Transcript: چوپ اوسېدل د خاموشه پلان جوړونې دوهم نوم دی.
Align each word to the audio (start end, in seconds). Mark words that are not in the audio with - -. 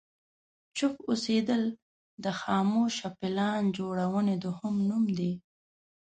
چوپ 0.77 0.95
اوسېدل 1.09 1.63
د 2.23 2.25
خاموشه 2.39 3.07
پلان 3.19 3.61
جوړونې 3.77 4.35
دوهم 4.43 4.75
نوم 4.89 5.03
دی. 5.17 5.33